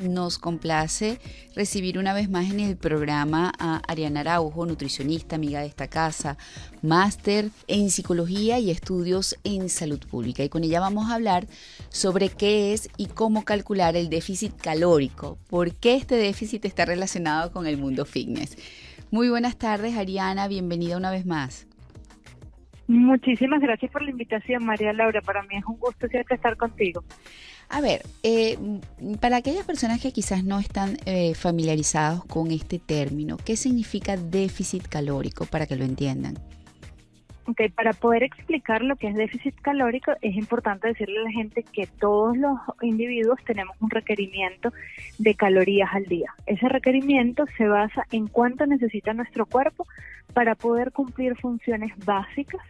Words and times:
Nos 0.00 0.38
complace 0.38 1.18
recibir 1.56 1.98
una 1.98 2.14
vez 2.14 2.30
más 2.30 2.52
en 2.52 2.60
el 2.60 2.76
programa 2.76 3.52
a 3.58 3.78
Ariana 3.78 4.20
Araujo, 4.20 4.64
nutricionista, 4.64 5.34
amiga 5.34 5.58
de 5.58 5.66
esta 5.66 5.88
casa, 5.88 6.38
máster 6.82 7.50
en 7.66 7.90
psicología 7.90 8.60
y 8.60 8.70
estudios 8.70 9.36
en 9.42 9.68
salud 9.68 9.98
pública. 10.08 10.44
Y 10.44 10.50
con 10.50 10.62
ella 10.62 10.78
vamos 10.78 11.10
a 11.10 11.16
hablar 11.16 11.48
sobre 11.88 12.28
qué 12.28 12.72
es 12.72 12.90
y 12.96 13.06
cómo 13.06 13.44
calcular 13.44 13.96
el 13.96 14.08
déficit 14.08 14.54
calórico, 14.56 15.36
por 15.48 15.74
qué 15.74 15.96
este 15.96 16.14
déficit 16.14 16.64
está 16.64 16.84
relacionado 16.84 17.50
con 17.50 17.66
el 17.66 17.76
mundo 17.76 18.04
fitness. 18.04 18.56
Muy 19.10 19.30
buenas 19.30 19.56
tardes, 19.56 19.96
Ariana, 19.96 20.46
bienvenida 20.46 20.96
una 20.96 21.10
vez 21.10 21.26
más. 21.26 21.67
Muchísimas 22.88 23.60
gracias 23.60 23.92
por 23.92 24.02
la 24.02 24.10
invitación, 24.10 24.64
María 24.64 24.94
Laura. 24.94 25.20
Para 25.20 25.42
mí 25.42 25.56
es 25.56 25.64
un 25.66 25.78
gusto 25.78 26.08
siempre 26.08 26.36
estar 26.36 26.56
contigo. 26.56 27.04
A 27.68 27.82
ver, 27.82 28.00
eh, 28.22 28.58
para 29.20 29.36
aquellas 29.36 29.66
personas 29.66 30.00
que 30.00 30.10
quizás 30.10 30.42
no 30.42 30.58
están 30.58 30.96
eh, 31.04 31.34
familiarizados 31.34 32.24
con 32.24 32.50
este 32.50 32.78
término, 32.78 33.36
¿qué 33.36 33.56
significa 33.56 34.16
déficit 34.16 34.88
calórico 34.88 35.44
para 35.44 35.66
que 35.66 35.76
lo 35.76 35.84
entiendan? 35.84 36.38
Ok, 37.48 37.62
para 37.74 37.94
poder 37.94 38.24
explicar 38.24 38.82
lo 38.82 38.96
que 38.96 39.08
es 39.08 39.14
déficit 39.14 39.54
calórico 39.62 40.12
es 40.20 40.36
importante 40.36 40.88
decirle 40.88 41.20
a 41.20 41.22
la 41.22 41.30
gente 41.30 41.62
que 41.62 41.86
todos 41.86 42.36
los 42.36 42.58
individuos 42.82 43.42
tenemos 43.46 43.74
un 43.80 43.88
requerimiento 43.88 44.70
de 45.16 45.34
calorías 45.34 45.88
al 45.94 46.04
día. 46.04 46.34
Ese 46.44 46.68
requerimiento 46.68 47.46
se 47.56 47.66
basa 47.66 48.04
en 48.12 48.26
cuánto 48.26 48.66
necesita 48.66 49.14
nuestro 49.14 49.46
cuerpo 49.46 49.86
para 50.34 50.56
poder 50.56 50.92
cumplir 50.92 51.36
funciones 51.36 51.90
básicas 52.04 52.60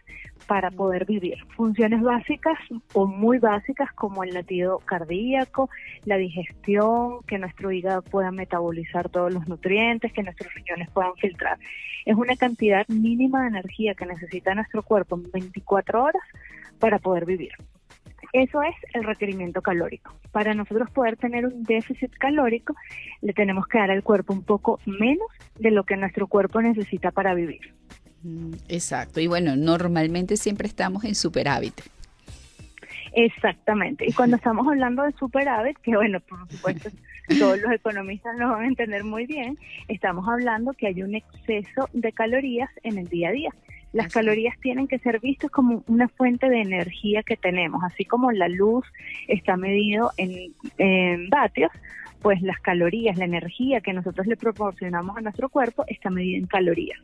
para 0.49 0.71
poder 0.71 1.05
vivir. 1.05 1.37
Funciones 1.55 2.01
básicas 2.01 2.59
o 2.95 3.07
muy 3.07 3.39
básicas 3.39 3.93
como 3.93 4.25
el 4.25 4.33
latido 4.33 4.79
cardíaco, 4.79 5.69
la 6.07 6.17
digestión, 6.17 7.23
que 7.27 7.39
nuestro 7.39 7.71
hígado 7.71 8.01
pueda 8.01 8.33
metabolizar 8.33 9.11
todos 9.11 9.33
los 9.33 9.47
nutrientes, 9.47 10.11
que 10.13 10.23
nuestros 10.23 10.53
riñones 10.55 10.91
puedan 10.91 11.15
filtrar. 11.17 11.59
Es 12.07 12.17
una 12.17 12.35
cantidad 12.35 12.89
mínima 12.89 13.43
de 13.43 13.49
energía 13.49 13.95
que 13.95 14.07
necesita 14.07 14.55
nuestro 14.55 14.83
cuerpo 14.83 15.17
en 15.17 15.31
24 15.31 16.03
horas 16.03 16.23
para 16.79 16.99
poder 16.99 17.27
vivir. 17.27 17.53
Eso 18.33 18.63
es 18.63 18.75
el 18.95 19.05
requerimiento 19.05 19.61
calórico. 19.61 20.15
Para 20.33 20.55
nosotros 20.55 20.91
poder 20.91 21.17
tener 21.17 21.47
un 21.47 21.63
déficit 21.63 22.13
calórico, 22.19 22.75
le 23.21 23.33
tenemos 23.35 23.67
que 23.67 23.79
dar 23.79 23.91
al 23.91 24.03
cuerpo 24.03 24.33
un 24.33 24.45
poco 24.45 24.81
menos 24.87 25.29
de 25.59 25.71
lo 25.71 25.85
que 25.85 25.97
nuestro 25.97 26.27
cuerpo 26.27 26.61
necesita 26.63 27.11
para 27.11 27.35
vivir. 27.35 27.75
Mm, 28.23 28.55
exacto. 28.69 29.21
Y 29.21 29.27
bueno, 29.27 29.57
normalmente 29.57 30.37
siempre 30.37 30.67
estamos 30.67 31.05
en 31.05 31.15
superávit. 31.15 31.75
Exactamente. 33.13 34.07
Y 34.07 34.13
cuando 34.13 34.37
estamos 34.41 34.67
hablando 34.67 35.03
de 35.03 35.13
superávit, 35.13 35.79
que 35.79 35.97
bueno, 35.97 36.21
por 36.21 36.49
supuesto, 36.51 36.91
todos 37.39 37.61
los 37.61 37.73
economistas 37.73 38.37
lo 38.39 38.51
van 38.51 38.65
a 38.65 38.69
entender 38.69 39.05
muy 39.05 39.27
bien, 39.27 39.59
estamos 39.89 40.27
hablando 40.29 40.73
que 40.73 40.87
hay 40.87 41.03
un 41.03 41.15
exceso 41.15 41.89
de 41.93 42.13
calorías 42.13 42.71
en 42.83 42.99
el 42.99 43.09
día 43.09 43.29
a 43.29 43.33
día. 43.33 43.51
Las 43.93 44.13
calorías 44.13 44.55
tienen 44.61 44.87
que 44.87 44.99
ser 44.99 45.19
vistas 45.19 45.51
como 45.51 45.83
una 45.87 46.09
fuente 46.09 46.51
de 46.51 46.61
energía 46.61 47.23
que 47.23 47.37
tenemos, 47.37 47.83
así 47.83 48.05
como 48.05 48.31
la 48.33 48.49
luz 48.49 48.85
está 49.29 49.57
medido 49.57 50.11
en, 50.19 50.53
en 50.77 51.31
vatios, 51.31 51.73
pues 52.23 52.43
las 52.43 52.59
calorías, 52.61 53.17
la 53.17 53.25
energía 53.25 53.81
que 53.81 53.93
nosotros 53.93 54.27
le 54.27 54.37
proporcionamos 54.37 55.17
a 55.17 55.21
nuestro 55.21 55.49
cuerpo 55.49 55.85
está 55.87 56.11
medida 56.11 56.39
en 56.39 56.47
calorías. 56.47 56.99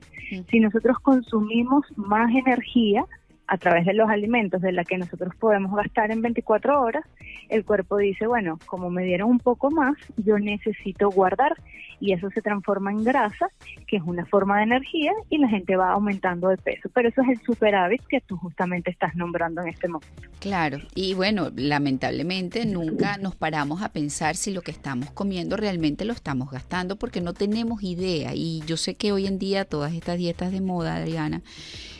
Si 0.50 0.60
nosotros 0.60 0.98
consumimos 1.00 1.84
más 1.96 2.30
energía, 2.34 3.04
a 3.46 3.58
través 3.58 3.84
de 3.84 3.94
los 3.94 4.08
alimentos 4.08 4.62
de 4.62 4.72
la 4.72 4.84
que 4.84 4.98
nosotros 4.98 5.34
podemos 5.36 5.74
gastar 5.74 6.10
en 6.10 6.22
24 6.22 6.80
horas, 6.80 7.04
el 7.48 7.64
cuerpo 7.64 7.98
dice, 7.98 8.26
bueno, 8.26 8.58
como 8.66 8.90
me 8.90 9.04
dieron 9.04 9.30
un 9.30 9.38
poco 9.38 9.70
más, 9.70 9.96
yo 10.16 10.38
necesito 10.38 11.10
guardar 11.10 11.56
y 12.00 12.12
eso 12.12 12.30
se 12.30 12.42
transforma 12.42 12.90
en 12.90 13.04
grasa, 13.04 13.48
que 13.86 13.96
es 13.96 14.02
una 14.04 14.26
forma 14.26 14.58
de 14.58 14.64
energía 14.64 15.12
y 15.30 15.38
la 15.38 15.48
gente 15.48 15.76
va 15.76 15.92
aumentando 15.92 16.48
de 16.48 16.56
peso. 16.56 16.88
Pero 16.92 17.08
eso 17.08 17.22
es 17.22 17.28
el 17.28 17.40
superávit 17.44 18.02
que 18.08 18.20
tú 18.20 18.36
justamente 18.36 18.90
estás 18.90 19.14
nombrando 19.14 19.62
en 19.62 19.68
este 19.68 19.88
momento. 19.88 20.28
Claro, 20.40 20.78
y 20.94 21.14
bueno, 21.14 21.50
lamentablemente 21.54 22.66
nunca 22.66 23.16
nos 23.18 23.34
paramos 23.34 23.82
a 23.82 23.90
pensar 23.90 24.36
si 24.36 24.52
lo 24.52 24.62
que 24.62 24.70
estamos 24.70 25.10
comiendo 25.10 25.56
realmente 25.56 26.04
lo 26.04 26.12
estamos 26.12 26.50
gastando 26.50 26.96
porque 26.96 27.20
no 27.20 27.32
tenemos 27.32 27.82
idea 27.82 28.34
y 28.34 28.62
yo 28.66 28.76
sé 28.76 28.94
que 28.94 29.12
hoy 29.12 29.26
en 29.26 29.38
día 29.38 29.64
todas 29.64 29.92
estas 29.92 30.18
dietas 30.18 30.52
de 30.52 30.60
moda, 30.60 30.96
Adriana, 30.96 31.42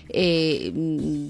eh, 0.09 0.73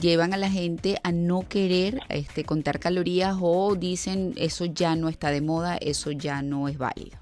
llevan 0.00 0.34
a 0.34 0.36
la 0.36 0.50
gente 0.50 0.96
a 1.02 1.12
no 1.12 1.48
querer 1.48 2.00
este, 2.08 2.44
contar 2.44 2.78
calorías 2.78 3.36
o 3.40 3.74
dicen 3.76 4.34
eso 4.36 4.64
ya 4.66 4.96
no 4.96 5.08
está 5.08 5.30
de 5.30 5.40
moda, 5.40 5.76
eso 5.76 6.10
ya 6.10 6.42
no 6.42 6.68
es 6.68 6.78
válido. 6.78 7.18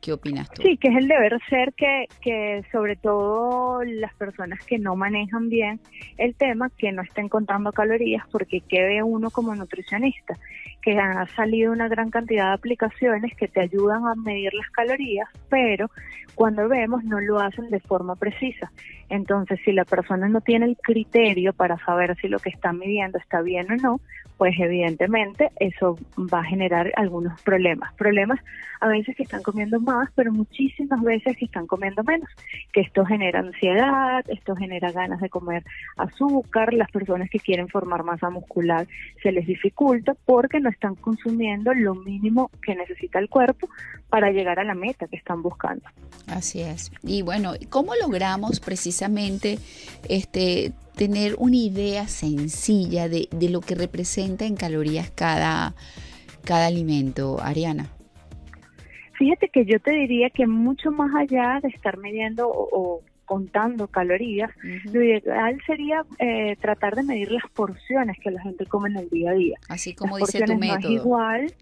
¿Qué 0.00 0.12
opinas 0.12 0.48
tú? 0.50 0.62
Sí, 0.62 0.76
que 0.76 0.88
es 0.88 0.96
el 0.96 1.08
deber 1.08 1.36
ser 1.48 1.72
que, 1.72 2.06
que 2.20 2.62
sobre 2.70 2.94
todo 2.94 3.82
las 3.82 4.14
personas 4.14 4.64
que 4.64 4.78
no 4.78 4.94
manejan 4.94 5.48
bien 5.48 5.80
el 6.16 6.34
tema, 6.36 6.70
que 6.78 6.92
no 6.92 7.02
estén 7.02 7.28
contando 7.28 7.72
calorías, 7.72 8.24
porque 8.30 8.60
¿qué 8.60 8.82
ve 8.82 9.02
uno 9.02 9.30
como 9.30 9.54
nutricionista? 9.56 10.38
Que 10.86 11.00
ha 11.00 11.26
salido 11.34 11.72
una 11.72 11.88
gran 11.88 12.10
cantidad 12.10 12.46
de 12.46 12.54
aplicaciones 12.54 13.34
que 13.36 13.48
te 13.48 13.60
ayudan 13.60 14.06
a 14.06 14.14
medir 14.14 14.54
las 14.54 14.70
calorías, 14.70 15.28
pero 15.50 15.90
cuando 16.36 16.68
vemos 16.68 17.02
no 17.02 17.18
lo 17.18 17.40
hacen 17.40 17.70
de 17.70 17.80
forma 17.80 18.14
precisa. 18.14 18.70
Entonces, 19.08 19.58
si 19.64 19.72
la 19.72 19.84
persona 19.84 20.28
no 20.28 20.40
tiene 20.42 20.66
el 20.66 20.76
criterio 20.76 21.52
para 21.54 21.76
saber 21.84 22.16
si 22.20 22.28
lo 22.28 22.38
que 22.38 22.50
está 22.50 22.72
midiendo 22.72 23.18
está 23.18 23.40
bien 23.40 23.66
o 23.72 23.76
no, 23.76 24.00
pues 24.36 24.54
evidentemente 24.58 25.50
eso 25.58 25.98
va 26.32 26.40
a 26.40 26.44
generar 26.44 26.92
algunos 26.96 27.40
problemas. 27.42 27.94
Problemas 27.94 28.38
a 28.80 28.88
veces 28.88 29.16
que 29.16 29.22
están 29.22 29.42
comiendo 29.42 29.80
más, 29.80 30.10
pero 30.14 30.30
muchísimas 30.30 31.00
veces 31.00 31.36
que 31.38 31.46
están 31.46 31.66
comiendo 31.66 32.04
menos. 32.04 32.28
Que 32.72 32.82
esto 32.82 33.06
genera 33.06 33.40
ansiedad, 33.40 34.22
esto 34.28 34.54
genera 34.54 34.92
ganas 34.92 35.20
de 35.20 35.30
comer 35.30 35.64
azúcar, 35.96 36.74
las 36.74 36.90
personas 36.90 37.30
que 37.30 37.40
quieren 37.40 37.68
formar 37.68 38.04
masa 38.04 38.28
muscular 38.28 38.86
se 39.22 39.32
les 39.32 39.46
dificulta 39.46 40.14
porque 40.26 40.60
no 40.60 40.68
están 40.76 40.94
consumiendo 40.94 41.74
lo 41.74 41.94
mínimo 41.94 42.50
que 42.62 42.74
necesita 42.74 43.18
el 43.18 43.28
cuerpo 43.28 43.68
para 44.08 44.30
llegar 44.30 44.58
a 44.58 44.64
la 44.64 44.74
meta 44.74 45.08
que 45.08 45.16
están 45.16 45.42
buscando. 45.42 45.84
Así 46.28 46.60
es. 46.60 46.92
Y 47.02 47.22
bueno, 47.22 47.54
¿cómo 47.70 47.92
logramos 48.00 48.60
precisamente 48.60 49.58
este 50.08 50.72
tener 50.94 51.34
una 51.38 51.56
idea 51.56 52.08
sencilla 52.08 53.08
de, 53.08 53.28
de 53.30 53.50
lo 53.50 53.60
que 53.60 53.74
representa 53.74 54.44
en 54.44 54.56
calorías 54.56 55.10
cada, 55.10 55.74
cada 56.44 56.66
alimento, 56.66 57.38
Ariana? 57.42 57.88
Fíjate 59.18 59.48
que 59.48 59.64
yo 59.64 59.80
te 59.80 59.92
diría 59.92 60.30
que 60.30 60.46
mucho 60.46 60.90
más 60.90 61.14
allá 61.14 61.58
de 61.62 61.68
estar 61.68 61.96
midiendo 61.98 62.48
o, 62.48 63.02
contando 63.26 63.88
calorías, 63.88 64.50
lo 64.92 65.02
ideal 65.02 65.60
sería 65.66 66.04
eh, 66.18 66.56
tratar 66.60 66.94
de 66.94 67.02
medir 67.02 67.30
las 67.30 67.44
porciones 67.50 68.16
que 68.22 68.30
la 68.30 68.40
gente 68.40 68.64
come 68.66 68.88
en 68.88 68.96
el 68.96 69.10
día 69.10 69.32
a 69.32 69.34
día. 69.34 69.58
Así 69.68 69.94
como 69.94 70.16
dice 70.16 70.40
tu 70.42 70.56
método. 70.56 70.78
No 70.78 70.88
es 70.88 71.02
igual, 71.02 71.54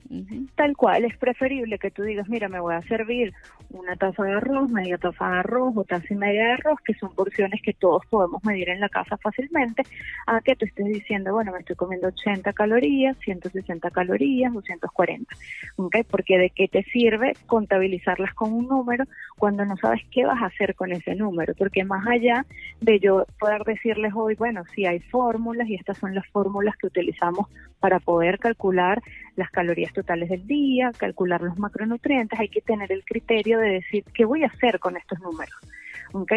tal 0.55 0.77
cual, 0.77 1.05
es 1.05 1.17
preferible 1.17 1.79
que 1.79 1.91
tú 1.91 2.03
digas, 2.03 2.29
mira, 2.29 2.49
me 2.49 2.61
voy 2.61 2.75
a 2.75 2.83
servir 2.83 3.35
una 3.71 3.97
taza 3.97 4.23
de 4.23 4.35
arroz, 4.35 4.71
media 4.71 4.99
taza 4.99 5.29
de 5.29 5.39
arroz 5.39 5.73
o 5.77 5.85
taza 5.85 6.07
y 6.11 6.17
media 6.17 6.45
de 6.45 6.53
arroz, 6.53 6.79
que 6.85 6.95
son 6.95 7.15
porciones 7.15 7.61
que 7.63 7.73
todos 7.73 8.03
podemos 8.07 8.45
medir 8.45 8.69
en 8.69 8.81
la 8.81 8.89
casa 8.89 9.17
fácilmente, 9.17 9.83
a 10.27 10.41
que 10.41 10.55
tú 10.57 10.67
estés 10.67 10.87
diciendo, 10.87 11.33
bueno, 11.33 11.53
me 11.53 11.59
estoy 11.59 11.77
comiendo 11.77 12.09
80 12.09 12.53
calorías, 12.53 13.17
160 13.25 13.91
calorías, 13.91 14.53
240. 14.53 15.35
¿okay? 15.77 16.03
Porque 16.05 16.39
de 16.39 16.51
qué 16.51 16.69
te 16.69 16.83
sirve 16.85 17.33
contabilizarlas 17.47 18.35
con 18.35 18.53
un 18.53 18.69
número 18.69 19.05
cuando 19.39 19.65
no 19.65 19.77
sabes 19.77 20.03
qué 20.11 20.25
vas 20.25 20.43
a 20.43 20.47
hacer 20.47 20.75
con 20.75 20.93
ese 20.93 21.15
número 21.15 21.54
porque 21.55 21.85
más 21.85 22.07
allá 22.07 22.45
de 22.81 23.01
yo 23.01 23.27
poder 23.39 23.63
decirles 23.65 24.13
hoy, 24.15 24.35
bueno, 24.35 24.65
si 24.75 24.87
hay 24.87 25.01
fórmulas 25.01 25.69
y 25.69 25.75
estas 25.75 25.99
son 25.99 26.15
las 26.15 26.27
fórmulas 26.29 26.77
que 26.77 26.87
utilizamos 26.87 27.49
para 27.81 28.01
poder 28.01 28.39
calcular 28.39 29.03
las 29.37 29.51
calorías 29.51 29.93
totales 29.93 30.29
del 30.29 30.47
día, 30.47 30.91
calcular 30.97 31.43
los 31.43 31.59
macronutrientes, 31.59 32.39
hay 32.39 32.49
que 32.49 32.61
tener 32.61 32.91
el 32.93 33.05
criterio 33.05 33.59
de 33.59 33.71
decir 33.71 34.05
qué 34.15 34.25
voy 34.25 34.43
a 34.45 34.49
hacer 34.49 34.79
con 34.79 34.97
estos 34.97 35.19
números. 35.21 35.55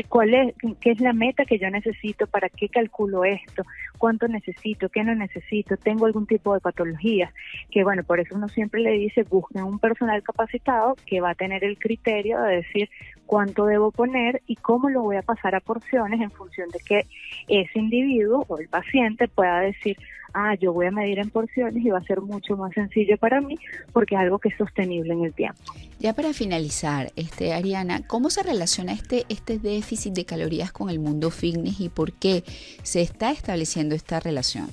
¿Cuál 0.09 0.33
es, 0.33 0.55
¿Qué 0.81 0.91
es 0.91 0.99
la 0.99 1.13
meta 1.13 1.45
que 1.45 1.59
yo 1.59 1.69
necesito? 1.69 2.25
¿Para 2.25 2.49
qué 2.49 2.67
calculo 2.67 3.25
esto? 3.25 3.63
¿Cuánto 3.99 4.27
necesito? 4.27 4.89
¿Qué 4.89 5.03
no 5.03 5.13
necesito? 5.13 5.77
¿Tengo 5.77 6.07
algún 6.07 6.25
tipo 6.25 6.53
de 6.55 6.59
patologías? 6.59 7.31
Que 7.69 7.83
bueno, 7.83 8.03
por 8.03 8.19
eso 8.19 8.35
uno 8.35 8.47
siempre 8.47 8.81
le 8.81 8.91
dice, 8.91 9.23
busquen 9.23 9.63
un 9.63 9.77
personal 9.77 10.23
capacitado 10.23 10.95
que 11.05 11.21
va 11.21 11.31
a 11.31 11.35
tener 11.35 11.63
el 11.63 11.77
criterio 11.77 12.41
de 12.41 12.55
decir 12.57 12.89
cuánto 13.27 13.65
debo 13.65 13.91
poner 13.91 14.41
y 14.47 14.55
cómo 14.55 14.89
lo 14.89 15.03
voy 15.03 15.17
a 15.17 15.21
pasar 15.21 15.53
a 15.53 15.59
porciones 15.59 16.19
en 16.19 16.31
función 16.31 16.69
de 16.69 16.79
que 16.79 17.05
ese 17.47 17.77
individuo 17.77 18.45
o 18.47 18.57
el 18.57 18.67
paciente 18.67 19.27
pueda 19.27 19.59
decir, 19.59 19.97
ah, 20.33 20.55
yo 20.55 20.73
voy 20.73 20.87
a 20.87 20.91
medir 20.91 21.19
en 21.19 21.29
porciones 21.29 21.85
y 21.85 21.89
va 21.89 21.99
a 21.99 22.03
ser 22.03 22.21
mucho 22.21 22.57
más 22.57 22.73
sencillo 22.73 23.17
para 23.17 23.41
mí 23.41 23.57
porque 23.93 24.15
es 24.15 24.21
algo 24.21 24.39
que 24.39 24.49
es 24.49 24.57
sostenible 24.57 25.13
en 25.13 25.25
el 25.25 25.33
tiempo. 25.33 25.61
Ya 25.99 26.13
para 26.13 26.33
finalizar, 26.33 27.11
este 27.15 27.53
Ariana, 27.53 28.05
¿cómo 28.07 28.29
se 28.29 28.43
relaciona 28.43 28.93
este, 28.93 29.25
este 29.29 29.59
déficit 29.59 30.13
de 30.13 30.25
calorías 30.25 30.71
con 30.71 30.89
el 30.89 30.99
mundo 30.99 31.29
fitness 31.29 31.79
y 31.79 31.89
por 31.89 32.13
qué 32.13 32.43
se 32.83 33.01
está 33.01 33.31
estableciendo 33.31 33.95
esta 33.95 34.19
relación? 34.19 34.67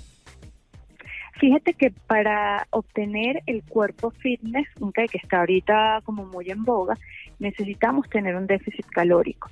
Fíjate 1.41 1.75
que 1.75 1.91
para 2.07 2.67
obtener 2.71 3.43
el 3.47 3.63
cuerpo 3.65 4.11
fitness, 4.11 4.69
que 5.09 5.19
está 5.19 5.41
ahorita 5.41 6.01
como 6.05 6.25
muy 6.27 6.51
en 6.51 6.65
boga, 6.65 6.97
necesitamos 7.39 8.09
tener 8.09 8.37
un 8.37 8.47
déficit 8.47 8.87
calórico 8.87 9.51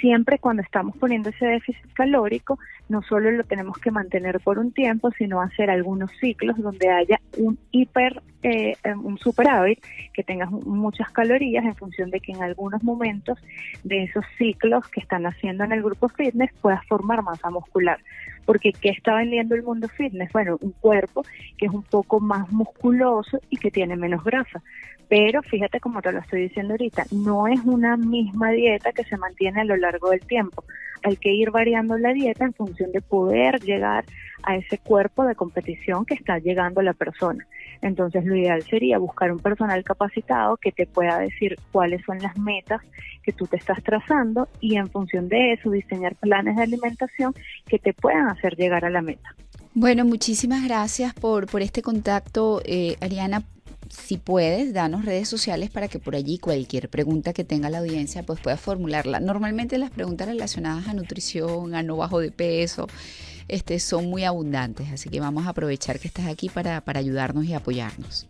siempre 0.00 0.38
cuando 0.38 0.62
estamos 0.62 0.96
poniendo 0.96 1.30
ese 1.30 1.46
déficit 1.46 1.92
calórico, 1.94 2.58
no 2.88 3.02
solo 3.02 3.30
lo 3.30 3.44
tenemos 3.44 3.78
que 3.78 3.90
mantener 3.90 4.40
por 4.40 4.58
un 4.58 4.72
tiempo, 4.72 5.10
sino 5.12 5.40
hacer 5.40 5.70
algunos 5.70 6.10
ciclos 6.20 6.56
donde 6.58 6.90
haya 6.90 7.20
un 7.38 7.58
hiper, 7.70 8.22
eh, 8.42 8.76
un 9.02 9.18
superávit, 9.18 9.82
que 10.12 10.22
tengas 10.22 10.50
muchas 10.50 11.10
calorías 11.10 11.64
en 11.64 11.74
función 11.74 12.10
de 12.10 12.20
que 12.20 12.32
en 12.32 12.42
algunos 12.42 12.82
momentos 12.82 13.38
de 13.82 14.04
esos 14.04 14.24
ciclos 14.38 14.86
que 14.88 15.00
están 15.00 15.26
haciendo 15.26 15.64
en 15.64 15.72
el 15.72 15.82
grupo 15.82 16.08
fitness 16.08 16.52
puedas 16.60 16.84
formar 16.86 17.22
masa 17.22 17.50
muscular. 17.50 17.98
Porque 18.44 18.72
¿qué 18.72 18.90
está 18.90 19.14
vendiendo 19.14 19.54
el 19.54 19.62
mundo 19.62 19.88
fitness? 19.88 20.30
Bueno, 20.32 20.58
un 20.60 20.72
cuerpo 20.72 21.24
que 21.56 21.66
es 21.66 21.72
un 21.72 21.82
poco 21.82 22.20
más 22.20 22.52
musculoso 22.52 23.40
y 23.48 23.56
que 23.56 23.70
tiene 23.70 23.96
menos 23.96 24.22
grasa. 24.22 24.62
Pero 25.08 25.42
fíjate 25.42 25.80
como 25.80 26.02
te 26.02 26.12
lo 26.12 26.20
estoy 26.20 26.42
diciendo 26.42 26.74
ahorita, 26.74 27.04
no 27.12 27.46
es 27.46 27.60
una 27.64 27.96
misma 27.96 28.50
dieta 28.50 28.92
que 28.92 29.04
se 29.04 29.16
mantiene 29.16 29.60
a 29.60 29.64
lo 29.76 29.82
largo 29.82 30.10
del 30.10 30.20
tiempo. 30.20 30.64
Hay 31.02 31.16
que 31.16 31.32
ir 31.32 31.50
variando 31.50 31.98
la 31.98 32.12
dieta 32.12 32.44
en 32.44 32.54
función 32.54 32.92
de 32.92 33.02
poder 33.02 33.60
llegar 33.60 34.04
a 34.42 34.56
ese 34.56 34.78
cuerpo 34.78 35.24
de 35.24 35.34
competición 35.34 36.04
que 36.04 36.14
está 36.14 36.38
llegando 36.38 36.82
la 36.82 36.92
persona. 36.92 37.46
Entonces 37.82 38.24
lo 38.24 38.36
ideal 38.36 38.62
sería 38.62 38.98
buscar 38.98 39.30
un 39.32 39.38
personal 39.38 39.82
capacitado 39.84 40.56
que 40.56 40.72
te 40.72 40.86
pueda 40.86 41.18
decir 41.18 41.56
cuáles 41.72 42.02
son 42.04 42.18
las 42.18 42.36
metas 42.38 42.80
que 43.22 43.32
tú 43.32 43.46
te 43.46 43.56
estás 43.56 43.82
trazando 43.82 44.48
y 44.60 44.76
en 44.76 44.88
función 44.88 45.28
de 45.28 45.52
eso 45.52 45.70
diseñar 45.70 46.14
planes 46.16 46.56
de 46.56 46.62
alimentación 46.62 47.34
que 47.66 47.78
te 47.78 47.92
puedan 47.92 48.28
hacer 48.28 48.56
llegar 48.56 48.84
a 48.84 48.90
la 48.90 49.02
meta. 49.02 49.34
Bueno, 49.74 50.04
muchísimas 50.04 50.64
gracias 50.64 51.14
por, 51.14 51.46
por 51.46 51.60
este 51.60 51.82
contacto, 51.82 52.62
eh, 52.64 52.96
Ariana 53.00 53.42
si 53.88 54.18
puedes, 54.18 54.72
danos 54.72 55.04
redes 55.04 55.28
sociales 55.28 55.70
para 55.70 55.88
que 55.88 55.98
por 55.98 56.14
allí 56.14 56.38
cualquier 56.38 56.88
pregunta 56.88 57.32
que 57.32 57.44
tenga 57.44 57.70
la 57.70 57.78
audiencia 57.78 58.22
pues 58.22 58.40
pueda 58.40 58.56
formularla. 58.56 59.20
Normalmente 59.20 59.78
las 59.78 59.90
preguntas 59.90 60.28
relacionadas 60.28 60.88
a 60.88 60.94
nutrición, 60.94 61.74
a 61.74 61.82
no 61.82 61.96
bajo 61.96 62.20
de 62.20 62.30
peso, 62.30 62.86
este, 63.48 63.78
son 63.78 64.06
muy 64.06 64.24
abundantes, 64.24 64.90
así 64.92 65.08
que 65.08 65.20
vamos 65.20 65.46
a 65.46 65.50
aprovechar 65.50 65.98
que 65.98 66.08
estás 66.08 66.26
aquí 66.26 66.48
para, 66.48 66.80
para 66.80 67.00
ayudarnos 67.00 67.44
y 67.44 67.54
apoyarnos. 67.54 68.28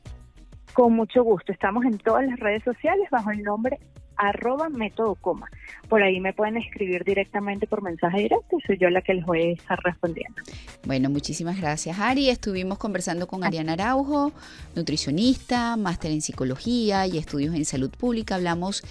Con 0.73 0.93
mucho 0.95 1.23
gusto. 1.23 1.53
Estamos 1.53 1.85
en 1.85 1.99
todas 1.99 2.27
las 2.27 2.39
redes 2.41 2.65
sociales 2.65 3.09
bajo 3.11 3.31
el 3.31 3.43
nombre 3.43 3.79
arroba 4.17 4.69
método 4.69 5.15
coma. 5.15 5.49
Por 5.89 6.03
ahí 6.03 6.21
me 6.21 6.33
pueden 6.33 6.57
escribir 6.57 7.05
directamente 7.05 7.67
por 7.67 7.83
mensaje 7.83 8.19
directo 8.23 8.57
y 8.59 8.67
soy 8.67 8.79
yo 8.79 8.91
la 8.91 9.03
que 9.03 9.15
les 9.15 9.25
voy 9.25 9.43
a 9.43 9.53
estar 9.53 9.79
respondiendo. 9.83 10.43
Bueno, 10.85 11.11
muchísimas 11.11 11.61
gracias 11.61 11.99
Ari. 11.99 12.31
Estuvimos 12.31 12.79
conversando 12.79 13.27
con 13.27 13.45
Ariana 13.45 13.75
Araujo, 13.75 14.33
nutricionista, 14.75 15.77
máster 15.77 16.11
en 16.11 16.23
psicología 16.23 17.07
y 17.07 17.19
estudios 17.19 17.55
en 17.55 17.65
salud 17.65 17.91
pública. 17.91 18.37
Hablamos 18.37 18.83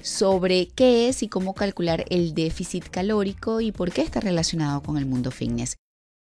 sobre 0.00 0.68
qué 0.68 1.08
es 1.08 1.22
y 1.22 1.28
cómo 1.28 1.54
calcular 1.54 2.04
el 2.10 2.34
déficit 2.34 2.88
calórico 2.88 3.60
y 3.60 3.72
por 3.72 3.92
qué 3.92 4.02
está 4.02 4.20
relacionado 4.20 4.82
con 4.82 4.96
el 4.96 5.06
mundo 5.06 5.30
fitness. 5.30 5.76